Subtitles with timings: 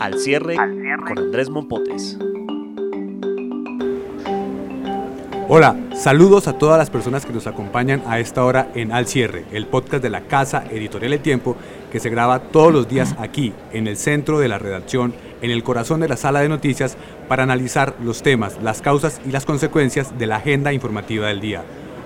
[0.00, 2.16] Al cierre, con Andrés Mompotes.
[5.46, 9.44] Hola, saludos a todas las personas que nos acompañan a esta hora en Al Cierre,
[9.52, 11.54] el podcast de la Casa Editorial El Tiempo,
[11.92, 15.62] que se graba todos los días aquí, en el centro de la redacción, en el
[15.62, 16.96] corazón de la sala de noticias,
[17.28, 21.62] para analizar los temas, las causas y las consecuencias de la agenda informativa del día.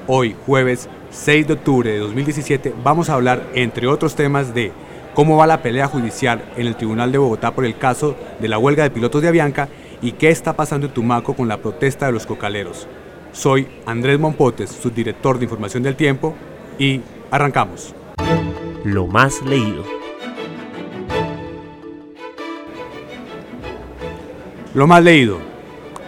[0.09, 4.73] Hoy, jueves 6 de octubre de 2017, vamos a hablar, entre otros temas, de
[5.15, 8.59] cómo va la pelea judicial en el Tribunal de Bogotá por el caso de la
[8.59, 9.69] huelga de pilotos de Avianca
[10.03, 12.87] y qué está pasando en Tumaco con la protesta de los cocaleros.
[13.33, 16.35] Soy Andrés Mompotes, subdirector de Información del Tiempo,
[16.79, 17.95] y arrancamos.
[18.85, 19.85] Lo más leído.
[24.75, 25.39] Lo más leído.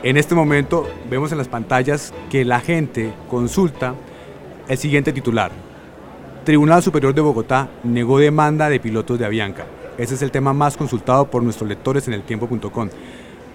[0.02, 3.94] En este momento vemos en las pantallas que la gente consulta
[4.68, 5.65] el siguiente titular.
[6.46, 9.66] Tribunal Superior de Bogotá negó demanda de pilotos de Avianca.
[9.98, 12.88] Ese es el tema más consultado por nuestros lectores en el tiempo.com.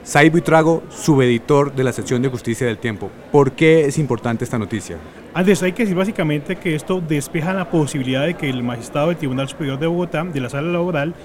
[0.03, 3.09] Said Buitrago, subeditor de la sección de justicia del tiempo.
[3.31, 4.97] ¿Por qué es importante esta noticia?
[5.33, 9.15] Antes hay que decir básicamente que esto despeja la posibilidad de que el magistrado del
[9.15, 11.15] Tribunal Superior de Bogotá, de la sala laboral,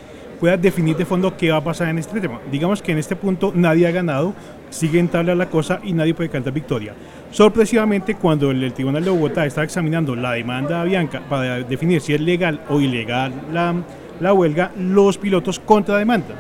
[0.41, 2.41] pueda definir de fondo qué va a pasar en este tema.
[2.51, 4.35] Digamos que en este punto nadie ha ganado,
[4.71, 6.95] sigue en tabla la cosa y nadie puede cantar victoria.
[7.31, 12.15] Sorpresivamente, cuando el, Tribunal de Bogotá está examinando la demanda de Bianca para definir si
[12.15, 13.75] es legal o ilegal la,
[14.21, 16.37] la huelga, los pilotos contrademandan.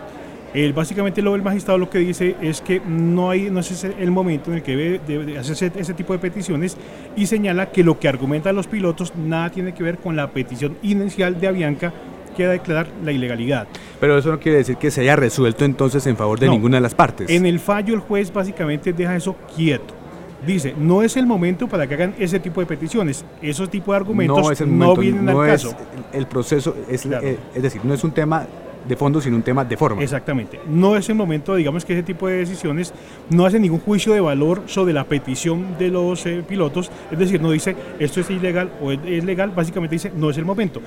[0.54, 4.10] El, básicamente lo, el magistrado lo que dice es que no, hay, no es el
[4.10, 6.78] momento en el que debe, debe hacerse ese tipo de peticiones
[7.14, 10.78] y señala que lo que argumentan los pilotos nada tiene que ver con la petición
[10.82, 11.92] inicial de Avianca
[12.36, 13.66] que declarar la ilegalidad.
[14.00, 16.82] Pero eso no quiere decir que se haya resuelto entonces en favor de ninguna de
[16.82, 17.30] las partes.
[17.30, 19.94] En el fallo el juez básicamente deja eso quieto.
[20.46, 23.24] Dice, no es el momento para que hagan ese tipo de peticiones.
[23.40, 25.74] Esos tipos de argumentos no, vienen al caso.
[26.12, 28.46] El proceso, es, eh, es decir, no es un tema
[28.86, 30.02] de fondo, sino un tema de forma.
[30.02, 30.60] Exactamente.
[30.68, 32.92] No es el momento, digamos que ese tipo de decisiones
[33.30, 37.40] no hace ningún juicio de valor sobre la petición de los eh, pilotos, es decir,
[37.40, 40.80] no dice esto es ilegal o es, legal, básicamente dice no es el momento.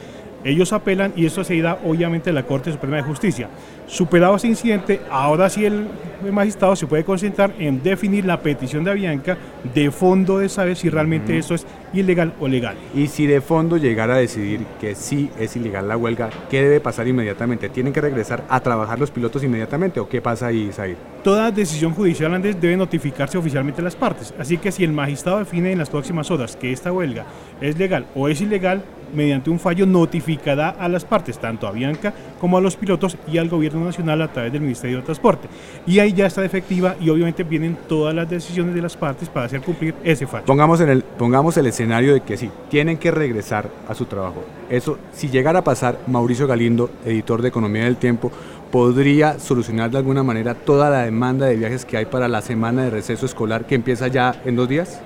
[0.43, 3.49] Ellos apelan y esto se irá obviamente a la Corte Suprema de Justicia.
[3.87, 5.87] Superado ese incidente, ahora sí el,
[6.31, 9.37] magistrado se puede concentrar en definir la petición de Avianca
[9.73, 12.75] de fondo de saber si realmente eso es ilegal o legal.
[12.93, 16.79] Y si de fondo llegara a decidir que sí es ilegal la huelga, ¿qué debe
[16.79, 17.69] pasar inmediatamente?
[17.69, 20.95] ¿Tienen que regresar a trabajar los pilotos inmediatamente o qué pasa ahí, Isaí?
[21.23, 24.33] Toda decisión judicial antes debe notificarse oficialmente a las partes.
[24.39, 27.25] Así que si el magistrado define en las próximas horas que esta huelga
[27.61, 28.83] es legal o es ilegal,
[29.13, 33.37] mediante un fallo notificará a las partes, tanto a Bianca como a los pilotos y
[33.37, 35.47] al gobierno nacional a través del Ministerio de Transporte.
[35.85, 39.47] Y ahí ya está efectiva y obviamente vienen todas las decisiones de las partes para
[39.47, 40.45] hacer cumplir ese fallo.
[40.45, 44.43] Pongamos, en el, pongamos el escenario de que sí, tienen que regresar a su trabajo.
[44.69, 48.31] Eso, si llegara a pasar, Mauricio Galindo, editor de Economía del Tiempo,
[48.69, 52.83] podría solucionar de alguna manera toda la demanda de viajes que hay para la semana
[52.83, 55.01] de receso escolar que empieza ya en dos días?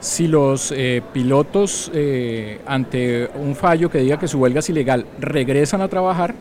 [0.00, 5.04] si los eh, pilotos eh, ante un fallo que diga que su huelga es ilegal
[5.18, 6.36] regresan a trabajar,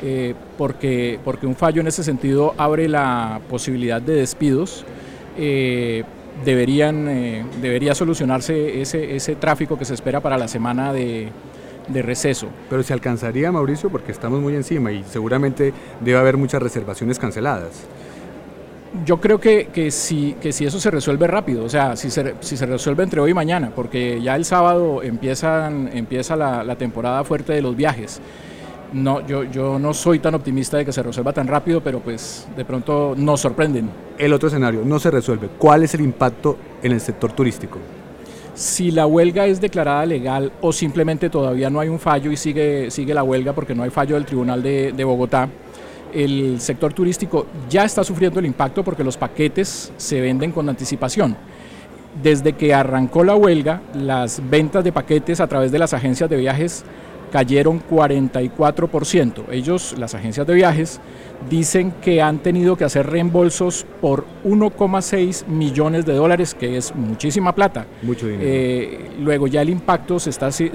[0.00, 4.84] eh, porque, porque un fallo en ese sentido abre la posibilidad de despidos,
[6.44, 7.04] deberían,
[7.60, 11.28] debería solucionarse ese, ese tráfico que se espera para la semana de,
[11.88, 12.48] de receso.
[12.70, 17.86] Pero se alcanzaría, Mauricio, porque estamos muy encima y seguramente debe haber muchas reservaciones canceladas
[19.04, 22.34] yo creo que, que, si, que si eso se resuelve rápido, o sea, si se,
[22.40, 26.76] si se resuelve entre hoy y mañana, porque ya el sábado empiezan, empieza la, la
[26.76, 28.20] temporada fuerte de los viajes.
[28.92, 32.48] No, yo, yo no soy tan optimista de que se resuelva tan rápido, pero pues
[32.56, 33.90] de pronto nos sorprenden.
[34.16, 35.48] El otro escenario, no se resuelve.
[35.58, 37.78] ¿Cuál es el impacto en el sector turístico?
[38.54, 42.90] Si la huelga es declarada legal o simplemente todavía no hay un fallo y sigue,
[42.90, 45.48] sigue la huelga porque no hay fallo del Tribunal de, de Bogotá,
[46.12, 51.36] el sector turístico ya está sufriendo el impacto porque los paquetes se venden con anticipación.
[52.22, 56.36] Desde que arrancó la huelga, las ventas de paquetes a través de las agencias de
[56.36, 56.84] viajes
[57.28, 59.44] cayeron 44%.
[59.50, 61.00] Ellos, las agencias de viajes,
[61.48, 67.54] dicen que han tenido que hacer reembolsos por 1,6 millones de dólares, que es muchísima
[67.54, 67.86] plata.
[68.02, 68.44] Mucho dinero.
[68.46, 70.70] Eh, luego ya el impacto se está, se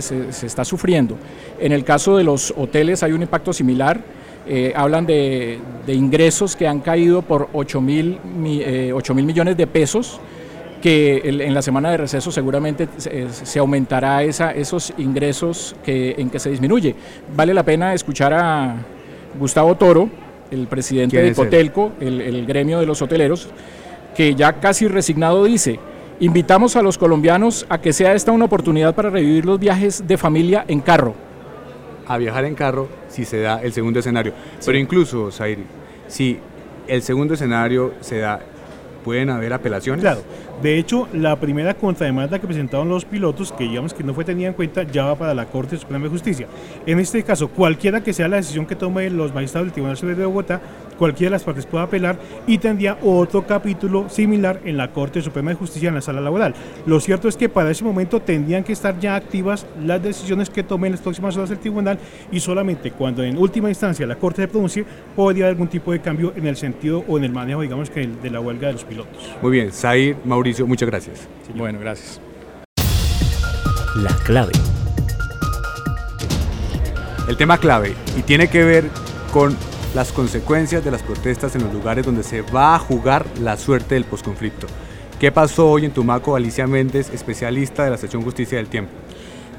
[0.46, 1.18] está sufriendo.
[1.60, 4.02] En el caso de los hoteles hay un impacto similar
[4.46, 10.20] Eh, hablan de, ingresos que han caído por 8 mil, eh, mil millones de pesos,
[10.84, 16.40] que en la semana de receso seguramente se, aumentará esa, esos ingresos que, en que
[16.40, 16.94] se disminuye.
[17.34, 18.76] Vale la pena escuchar a
[19.40, 20.10] Gustavo Toro,
[20.52, 23.48] el presidente de Cotelco, el, el gremio de los hoteleros,
[24.14, 25.80] que ya casi resignado dice,
[26.20, 30.18] invitamos a los colombianos a que sea esta una oportunidad para revivir los viajes de
[30.18, 31.16] familia en carro
[32.06, 34.34] a viajar en carro si se da el segundo escenario.
[34.66, 35.64] Pero incluso, Zairi,
[36.08, 36.38] si
[36.88, 38.42] el segundo escenario se da,
[39.06, 40.02] ¿pueden haber apelaciones?
[40.02, 40.22] Claro.
[40.62, 44.48] De hecho, la primera contrademanda que presentaron los pilotos, que digamos que no fue tenida
[44.48, 46.48] en cuenta, ya va para la Corte Suprema de Justicia.
[46.86, 50.20] En este caso, cualquiera que sea la decisión que tome los magistrados del Tribunal Superior
[50.20, 50.62] de Bogotá,
[50.96, 52.18] cualquiera de las partes puede apelar
[52.48, 56.54] y tendría otro capítulo similar en la Corte Suprema de Justicia en la sala laboral.
[56.86, 60.64] Lo cierto es que para ese momento tendrían que estar ya activas las decisiones que
[60.64, 62.00] tomen las próximas horas del tribunal
[62.32, 64.86] y solamente cuando en última instancia la Corte se pronuncie
[65.16, 68.08] podría haber algún tipo de cambio en el sentido o en el manejo, digamos que
[68.08, 69.36] de la huelga de los pilotos.
[69.42, 71.28] Muy bien, Zair, Mauricio, muchas gracias.
[71.56, 72.20] Bueno, gracias.
[73.96, 74.52] La clave.
[77.28, 78.90] El tema clave y tiene que ver
[79.32, 79.56] con
[79.94, 83.96] las consecuencias de las protestas en los lugares donde se va a jugar la suerte
[83.96, 84.68] del posconflicto.
[85.20, 86.36] ¿Qué pasó hoy en Tumaco?
[86.36, 88.92] Alicia Méndez, especialista de la sección Justicia del Tiempo.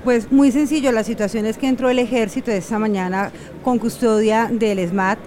[0.02, 3.32] Pues muy sencillo, la situación es que entró el ejército esta mañana
[3.62, 5.18] con custodia del ESMAD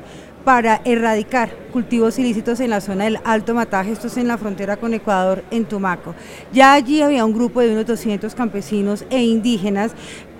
[0.48, 4.77] para erradicar cultivos ilícitos en la zona del Alto Mataje, esto es en la frontera
[4.77, 6.15] con Ecuador, en Tumaco.
[6.53, 9.92] Ya allí había un grupo de unos 200 campesinos e indígenas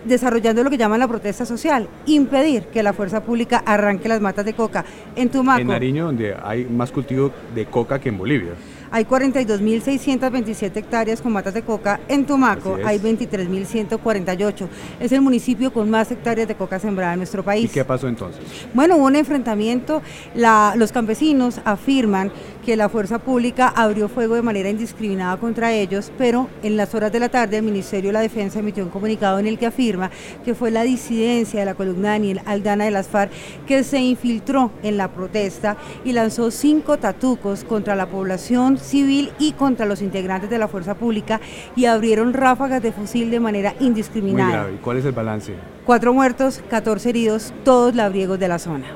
[0.06, 4.46] desarrollando lo que llaman la protesta social, impedir que la fuerza pública arranque las matas
[4.46, 4.86] de coca
[5.16, 5.62] en Tumaco.
[5.62, 8.54] En Nariño, donde hay más cultivo de coca que en Bolivia.
[8.92, 12.00] Hay 42.627 hectáreas con matas de coca.
[12.08, 14.68] En Tumaco hay 23.148.
[15.00, 17.66] Es el municipio con más hectáreas de coca sembrada en nuestro país.
[17.66, 18.42] ¿Y qué pasó entonces?
[18.74, 20.02] Bueno, hubo un enfrentamiento.
[20.34, 22.32] los campesinos afirman
[22.68, 27.14] que la fuerza pública abrió fuego de manera indiscriminada contra ellos, pero en las horas
[27.14, 30.12] de la tarde el Ministerio de la Defensa emitió un comunicado en el que afirma
[30.44, 33.32] que fue la disidencia de la columna Daniel Aldana de las FARC
[33.66, 39.54] que se infiltró en la protesta y lanzó cinco tatucos contra la población civil y
[39.54, 41.40] contra los integrantes de la fuerza pública
[41.74, 44.70] y abrieron ráfagas de fusil de manera indiscriminada.
[44.70, 45.54] ¿Y cuál es el balance?
[45.86, 48.88] Cuatro muertos, 14 heridos, todos labriegos de la zona.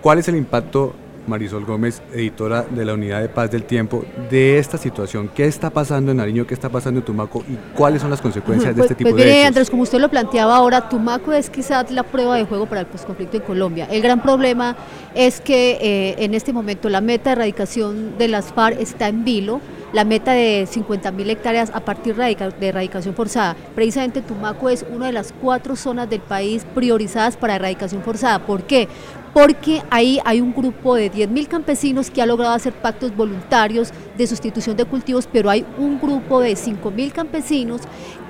[0.00, 0.94] ¿Cuál es el impacto
[1.26, 5.30] Marisol Gómez, editora de la Unidad de Paz del Tiempo, de esta situación.
[5.34, 6.46] ¿Qué está pasando en Nariño?
[6.46, 7.44] ¿Qué está pasando en Tumaco?
[7.48, 9.48] ¿Y cuáles son las consecuencias de pues, este tipo pues, de hechos?
[9.48, 12.86] Andrés, como usted lo planteaba ahora, Tumaco es quizás la prueba de juego para el
[12.86, 13.86] posconflicto en Colombia.
[13.90, 14.76] El gran problema
[15.14, 19.24] es que eh, en este momento la meta de erradicación de las FARC está en
[19.24, 19.60] vilo
[19.94, 23.54] la meta de 50.000 hectáreas a partir de erradicación forzada.
[23.76, 28.40] Precisamente Tumaco es una de las cuatro zonas del país priorizadas para erradicación forzada.
[28.40, 28.88] ¿Por qué?
[29.34, 34.26] Porque ahí hay un grupo de 10.000 campesinos que ha logrado hacer pactos voluntarios de
[34.26, 37.82] sustitución de cultivos, pero hay un grupo de 5.000 campesinos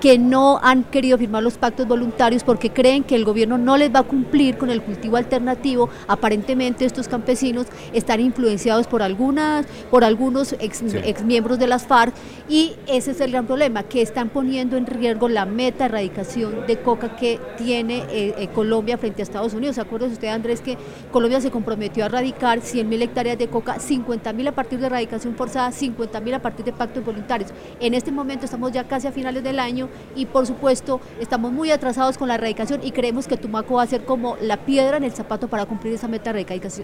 [0.05, 3.91] que no han querido firmar los pactos voluntarios porque creen que el gobierno no les
[3.91, 5.89] va a cumplir con el cultivo alternativo.
[6.09, 10.83] Aparentemente estos campesinos están influenciados por algunas, por algunos ex,
[11.23, 12.15] miembros de las FARC
[12.51, 16.67] y ese es el gran problema, que están poniendo en riesgo la meta de erradicación
[16.67, 19.77] de coca que tiene eh, eh, Colombia frente a Estados Unidos.
[19.77, 20.77] ¿Se acuerda usted, Andrés, que
[21.13, 25.73] Colombia se comprometió a erradicar 100.000 hectáreas de coca, 50.000 a partir de erradicación forzada,
[25.81, 27.53] 50.000 a partir de pactos voluntarios.
[27.81, 31.71] En este momento estamos ya casi a finales del año y por supuesto estamos muy
[31.71, 35.05] atrasados con la erradicación y creemos que Tumaco va a ser como la piedra en
[35.05, 36.41] el zapato para cumplir esa meta de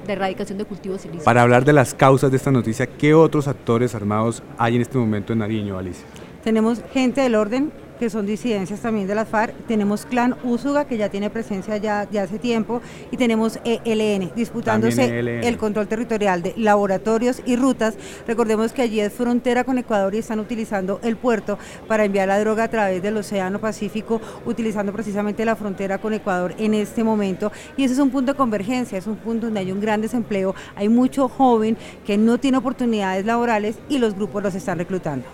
[0.09, 1.25] erradicación de, cultivos ilícitos.
[1.25, 4.99] Para hablar de las causas de esta noticia, ¿qué otros actores armados hay en este
[4.99, 6.05] momento en Nariño, Alicia?
[6.43, 9.55] Tenemos gente del orden que son disidencias también de las FARC.
[9.67, 12.81] Tenemos Clan Úsuga, que ya tiene presencia ya, ya hace tiempo,
[13.11, 17.97] y tenemos ELN, disputándose e el control territorial de laboratorios y rutas.
[18.27, 22.41] Recordemos que allí es frontera con Ecuador y están utilizando el puerto para enviar la
[22.41, 27.53] droga a través del Océano Pacífico, utilizando precisamente la frontera con Ecuador en este momento.
[27.77, 30.55] Y ese es un punto de convergencia, es un punto donde hay un gran desempleo,
[30.75, 31.77] hay mucho joven
[32.07, 35.27] que no tiene oportunidades laborales y los grupos los están reclutando.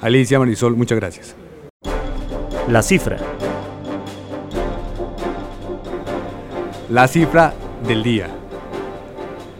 [0.00, 1.36] Alicia Marisol, muchas gracias.
[2.68, 3.18] La cifra.
[6.90, 7.52] La cifra
[7.86, 8.28] del día.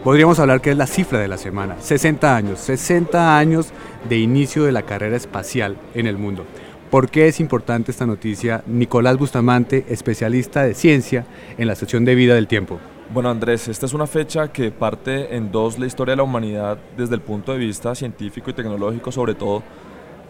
[0.04, 1.76] Podríamos hablar que es la cifra de la semana.
[1.80, 3.72] 60 años, 60 años
[4.08, 6.46] de inicio de la carrera espacial en el mundo.
[6.90, 8.62] ¿Por qué es importante esta noticia?
[8.66, 11.26] Nicolás Bustamante, especialista de ciencia
[11.58, 12.78] en la sección de vida del tiempo.
[13.12, 16.78] Bueno Andrés, esta es una fecha que parte en dos la historia de la humanidad
[16.96, 19.62] desde el punto de vista científico y tecnológico sobre todo,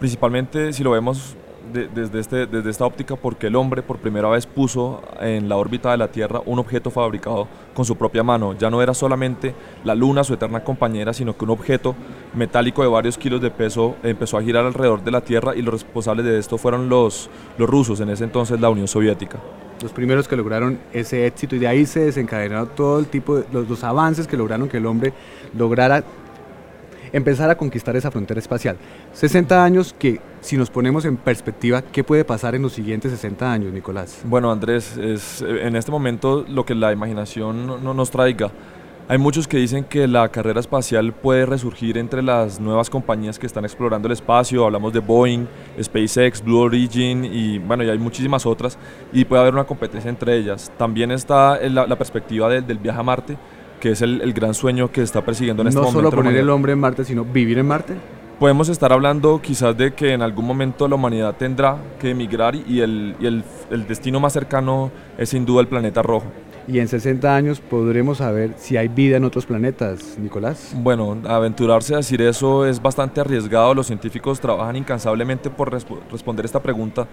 [0.00, 1.36] principalmente si lo vemos
[1.72, 5.90] desde, este, desde esta óptica porque el hombre por primera vez puso en la órbita
[5.90, 8.54] de la Tierra un objeto fabricado con su propia mano.
[8.54, 11.94] Ya no era solamente la Luna, su eterna compañera, sino que un objeto
[12.34, 15.74] metálico de varios kilos de peso empezó a girar alrededor de la Tierra y los
[15.74, 19.38] responsables de esto fueron los, los rusos, en ese entonces la Unión Soviética
[19.82, 23.44] los primeros que lograron ese éxito y de ahí se desencadenaron todo el tipo de
[23.52, 25.12] los, avances que lograron que el hombre
[25.56, 26.04] lograra
[27.12, 28.76] empezar a conquistar esa frontera espacial.
[29.12, 33.52] 60 años que, si nos ponemos en perspectiva, ¿qué puede pasar en los siguientes 60
[33.52, 34.22] años, Nicolás?
[34.24, 38.50] Bueno, Andrés, es, en este momento lo que la imaginación no, nos traiga.
[39.08, 43.46] Hay muchos que dicen que la carrera espacial puede resurgir entre las nuevas compañías que
[43.46, 44.64] están explorando el espacio.
[44.64, 45.46] Hablamos de Boeing,
[45.82, 48.78] SpaceX, Blue Origin y bueno, y hay muchísimas otras.
[49.12, 50.70] Y puede haber una competencia entre ellas.
[50.78, 53.36] También está la, la perspectiva del viaje a Marte
[53.82, 56.02] que es el, gran sueño que está persiguiendo en este momento.
[56.02, 57.94] No solo poner el hombre en Marte, sino vivir en Marte.
[58.38, 62.78] Podemos estar hablando quizás de que en algún momento la humanidad tendrá que emigrar y
[62.78, 66.26] el, el, destino más cercano es sin duda el planeta rojo.
[66.68, 70.76] Y en 60 años podremos saber si hay vida en otros planetas, Nicolás.
[70.76, 73.74] Bueno, aventurarse a decir eso es bastante arriesgado.
[73.74, 77.08] Los científicos trabajan incansablemente por responder esta pregunta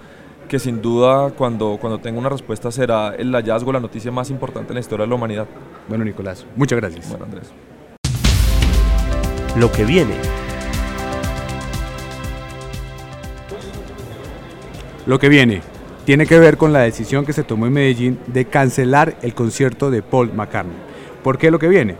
[0.50, 4.72] que sin duda cuando, cuando tenga una respuesta será el hallazgo, la noticia más importante
[4.72, 5.48] en la historia de la humanidad.
[5.88, 7.08] Bueno, Nicolás, muchas gracias.
[7.08, 7.52] Bueno, Andrés.
[9.56, 10.16] Lo que viene.
[15.06, 15.62] Lo que viene
[16.04, 19.92] tiene que ver con la decisión que se tomó en Medellín de cancelar el concierto
[19.92, 20.76] de Paul McCartney.
[21.24, 21.96] ¿Por qué lo que viene?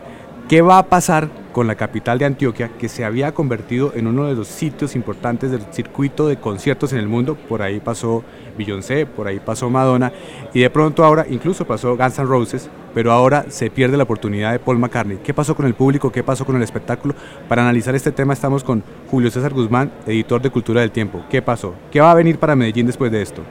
[0.48, 4.26] ¿Qué va a pasar con la capital de Antioquia, que se había convertido en uno
[4.26, 7.36] de los sitios importantes del circuito de conciertos en el mundo?
[7.48, 8.22] Por ahí pasó
[8.56, 10.12] Beyoncé, por ahí pasó Madonna,
[10.52, 14.52] y de pronto ahora incluso pasó Guns N' Roses, pero ahora se pierde la oportunidad
[14.52, 15.18] de Paul McCartney.
[15.18, 16.10] ¿Qué pasó con el público?
[16.12, 17.14] ¿Qué pasó con el espectáculo?
[17.48, 21.24] Para analizar este tema estamos con Julio César Guzmán, editor de Cultura del Tiempo.
[21.30, 21.74] ¿Qué pasó?
[21.90, 23.42] ¿Qué va a venir para Medellín después de esto?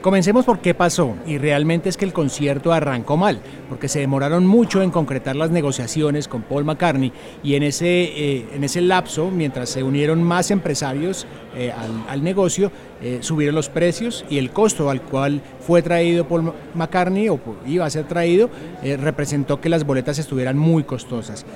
[0.00, 4.46] Comencemos por qué pasó, y realmente es que el concierto arrancó mal, porque se demoraron
[4.46, 7.12] mucho en concretar las negociaciones con Paul McCartney,
[7.42, 11.26] y en ese, eh, en ese lapso, mientras se unieron más empresarios
[11.56, 11.72] eh,
[12.08, 12.70] al, negocio,
[13.02, 17.86] eh, subieron los precios y el costo al cual fue traído Paul McCartney o iba
[17.86, 18.50] a ser traído
[18.82, 21.46] representó que las boletas estuvieran muy costosas.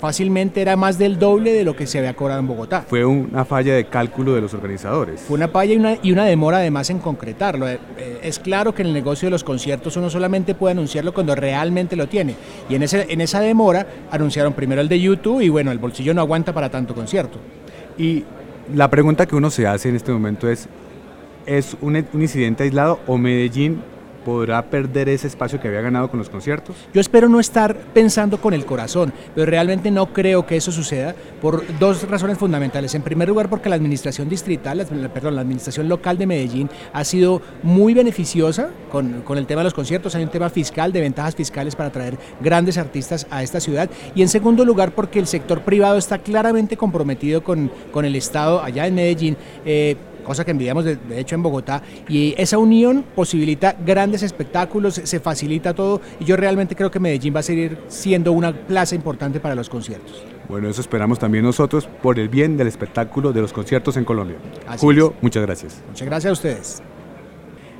[0.00, 2.84] fácilmente era más del doble de lo que se había cobrado en Bogotá.
[2.88, 5.20] Fue una falla de cálculo de los organizadores.
[5.20, 8.74] Fue una falla y una, y una demora además en concretar eh, eh, es claro
[8.74, 12.34] que en el negocio de los conciertos uno solamente puede anunciarlo cuando realmente lo tiene.
[12.68, 16.14] Y en, ese, en esa demora anunciaron primero el de YouTube y bueno, el bolsillo
[16.14, 17.38] no aguanta para tanto concierto.
[17.98, 18.24] Y
[18.74, 20.68] la pregunta que uno se hace en este momento es,
[21.46, 23.82] ¿es un, un incidente aislado o Medellín
[24.24, 26.76] podrá perder ese espacio que había ganado con los conciertos?
[26.92, 31.14] Yo espero no estar pensando con el corazón, pero realmente no creo que eso suceda
[31.40, 32.94] por dos razones fundamentales.
[32.94, 37.42] En primer lugar, porque la administración distrital, perdón, la administración local de Medellín ha sido
[37.62, 40.14] muy beneficiosa con, con el tema de los conciertos.
[40.14, 43.90] Hay un tema fiscal, de ventajas fiscales para traer grandes artistas a esta ciudad.
[44.14, 48.62] Y en segundo lugar, porque el sector privado está claramente comprometido con, con el Estado
[48.62, 49.36] allá en Medellín.
[49.64, 55.20] Eh, cosa que envidiamos de, hecho en Bogotá, y esa unión posibilita grandes espectáculos, se
[55.20, 59.40] facilita todo, y yo realmente creo que Medellín va a seguir siendo una plaza importante
[59.40, 60.24] para los conciertos.
[60.48, 64.36] Bueno, eso esperamos también nosotros por el bien del espectáculo de los conciertos en Colombia.
[64.78, 65.80] Julio, muchas gracias.
[65.88, 66.82] Muchas gracias a ustedes.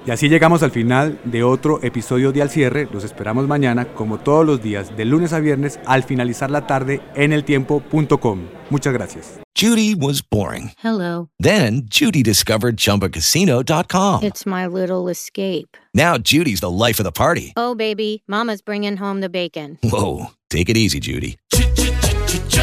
[0.06, 2.88] Y así llegamos al final de otro episodio de Al Cierre.
[2.92, 7.00] Los esperamos mañana, como todos los días, de lunes a viernes, al finalizar la tarde
[7.14, 8.40] en eltiempo.com.
[8.70, 9.40] Muchas gracias.
[9.54, 10.72] Judy was boring.
[10.82, 11.28] Hello.
[11.38, 14.22] Then Judy discovered chumbacasino.com.
[14.22, 15.76] It's my little escape.
[15.92, 17.52] Now Judy's the life of the party.
[17.56, 19.76] Oh, baby, Mama's bringing home the bacon.
[19.82, 20.30] Whoa.
[20.48, 21.36] Take it easy, Judy.